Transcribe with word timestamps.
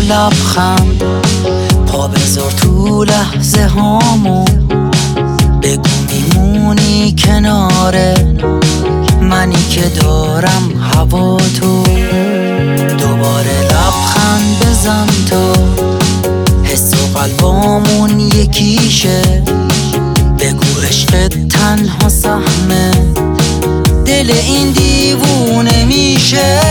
لبخند. 0.00 1.02
پا 1.86 2.08
بذار 2.08 2.50
تو 2.50 3.04
لحظه 3.04 3.64
هامو 3.66 4.44
بگو 5.62 5.90
میمونی 6.10 7.14
کناره. 7.18 8.14
منی 9.22 9.68
که 9.70 9.80
دارم 9.80 10.72
هوا 10.94 11.36
تو. 11.36 11.82
دوباره 12.98 13.62
لبخند 13.62 14.56
بزن 14.60 15.06
تو. 15.30 15.52
حس 16.64 16.92
و 16.94 17.18
قلبامون 17.18 18.20
یکیشه. 18.20 19.22
بگو 20.38 20.80
عشق 20.88 21.28
تنها 21.28 22.08
سهمه. 22.08 22.90
دل 24.04 24.30
این 24.30 24.70
دیوونه 24.70 25.84
میشه. 25.84 26.69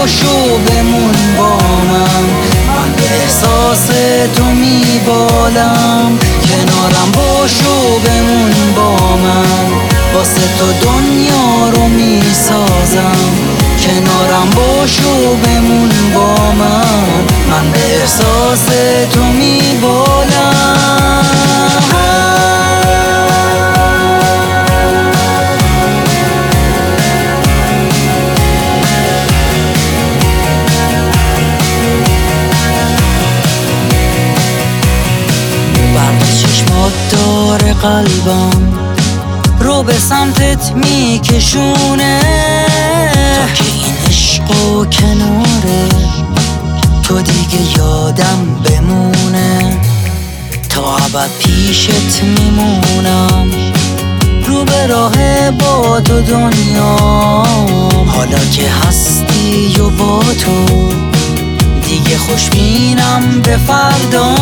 باشو 0.00 0.58
بمون 0.58 1.12
با 1.38 1.56
من. 1.90 2.24
من 2.76 2.92
به 2.96 3.02
احساس 3.22 3.86
تو 4.36 4.44
میبالم. 4.44 6.18
کنارم 6.44 7.10
باشو 7.14 7.98
بمون 8.04 8.52
با 8.76 9.16
من. 9.16 9.68
واسه 10.14 10.40
تو 10.58 10.66
دنیا 10.86 11.70
رو 11.74 11.88
می‌سازم. 11.88 13.34
کنارم 13.80 14.50
باشو 14.56 15.36
بمون 15.44 15.90
با 16.14 16.52
من. 16.52 17.24
من 17.50 17.70
به 17.72 18.00
احساس 18.00 18.66
تو 19.12 19.19
داره 37.10 37.72
قلبم 37.72 38.72
رو 39.60 39.82
به 39.82 39.92
سمتت 39.92 40.72
میکشونه. 40.72 42.20
تا 43.36 43.54
که 43.54 43.64
این 43.72 43.94
عشق 44.08 44.50
و 44.50 44.84
کناره 44.84 45.88
تو 47.02 47.22
دیگه 47.22 47.78
یادم 47.78 48.46
بمونه. 48.64 49.80
تا 50.68 50.96
ابد 50.96 51.30
پیشت 51.38 52.22
میمونم 52.22 53.50
رو 54.46 54.64
به 54.64 54.86
راه 54.86 55.50
با 55.50 56.00
تو 56.00 56.20
دنیا 56.20 56.96
حالا 58.06 58.38
که 58.52 58.70
هستی 58.70 59.80
و 59.80 59.90
با 59.90 60.22
تو 60.22 60.88
دیگه 61.82 62.18
خوشبینم 62.18 63.40
به 63.42 63.56
فردا. 63.56 64.34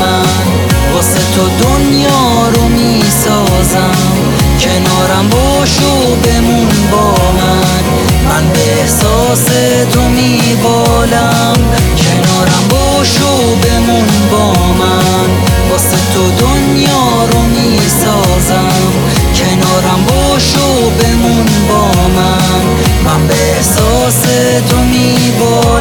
من 0.00 0.46
واسه 0.94 1.20
تو 1.34 1.48
دنیا 1.64 2.48
رو 2.54 2.68
می‌سازم. 2.68 4.16
کنارم 4.60 5.28
باشو 5.28 6.16
بمون 6.24 6.68
با 6.92 7.14
من. 7.38 7.84
من 8.28 8.48
به 8.52 8.80
احساس 8.80 9.44
تو 9.92 10.00
میبالم. 10.00 11.54
کنارم 11.98 12.64
باشو 12.70 13.56
بمون 13.62 14.08
با 14.30 14.52
من. 14.52 15.30
واسه 15.70 15.96
تو 16.14 16.30
دنیا 16.46 17.24
رو 17.32 17.40
می‌سازم. 17.42 18.92
کنارم 19.36 20.04
باشو 20.08 20.90
بمون 20.90 21.46
با 21.68 22.08
من. 22.08 22.64
من 23.04 23.26
به 23.26 23.34
احساس 23.34 24.22
تو 24.70 24.76
میبالم. 24.76 25.71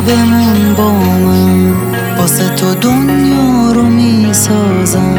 بمون 0.00 0.74
با 0.74 0.92
من. 0.92 1.72
واسه 2.18 2.48
تو 2.48 2.74
دنیا 2.74 3.72
رو 3.74 3.82
می‌سازم. 3.82 5.18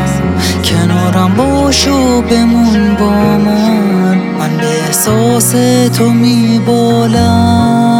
کنارم 0.63 1.33
باشو 1.33 2.21
بمون 2.21 2.95
با 2.99 3.09
من. 3.37 4.17
من 4.39 4.57
به 4.57 4.83
احساس 4.85 5.51
تو 5.97 6.09
میبالم. 6.09 7.94